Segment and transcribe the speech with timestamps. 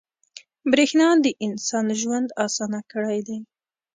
[0.71, 3.39] •برېښنا د انسان ژوند اسانه کړی دی.